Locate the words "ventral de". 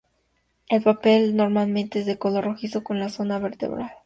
3.37-3.57